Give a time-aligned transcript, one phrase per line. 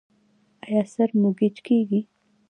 [0.67, 2.01] ایا سر مو ګیچ کیږي؟